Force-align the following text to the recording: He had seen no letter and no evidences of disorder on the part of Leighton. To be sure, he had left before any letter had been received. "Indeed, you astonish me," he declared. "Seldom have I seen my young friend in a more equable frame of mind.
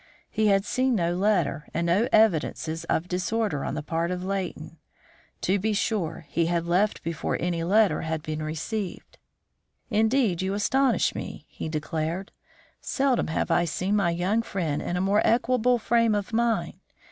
He 0.31 0.47
had 0.47 0.65
seen 0.65 0.95
no 0.95 1.13
letter 1.13 1.67
and 1.75 1.85
no 1.85 2.09
evidences 2.11 2.85
of 2.85 3.07
disorder 3.07 3.63
on 3.63 3.75
the 3.75 3.83
part 3.83 4.09
of 4.09 4.23
Leighton. 4.23 4.77
To 5.41 5.59
be 5.59 5.73
sure, 5.73 6.25
he 6.27 6.47
had 6.47 6.65
left 6.65 7.03
before 7.03 7.37
any 7.39 7.63
letter 7.63 8.01
had 8.01 8.23
been 8.23 8.41
received. 8.41 9.19
"Indeed, 9.91 10.41
you 10.41 10.55
astonish 10.55 11.13
me," 11.13 11.45
he 11.49 11.69
declared. 11.69 12.31
"Seldom 12.81 13.27
have 13.27 13.51
I 13.51 13.65
seen 13.65 13.95
my 13.95 14.09
young 14.09 14.41
friend 14.41 14.81
in 14.81 14.97
a 14.97 15.01
more 15.01 15.21
equable 15.23 15.77
frame 15.77 16.15
of 16.15 16.33
mind. 16.33 16.79